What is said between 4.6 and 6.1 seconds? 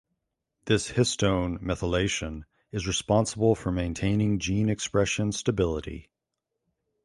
expression stability.